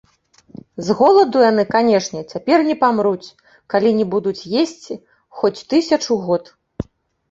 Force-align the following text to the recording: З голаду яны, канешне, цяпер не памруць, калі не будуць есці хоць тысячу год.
З 0.87 0.95
голаду 1.01 1.37
яны, 1.51 1.65
канешне, 1.75 2.19
цяпер 2.35 2.57
не 2.71 2.75
памруць, 2.83 3.27
калі 3.77 3.95
не 4.01 4.11
будуць 4.17 4.37
есці 4.65 5.01
хоць 5.41 5.57
тысячу 5.69 6.23
год. 6.29 6.57